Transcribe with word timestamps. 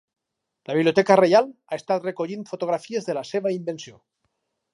La 0.69 0.77
Biblioteca 0.77 1.17
Reial 1.19 1.51
ha 1.67 1.79
estat 1.81 2.09
recollint 2.09 2.49
fotografies 2.53 3.11
de 3.11 3.19
la 3.19 3.27
seva 3.35 3.53
invenció. 3.59 3.97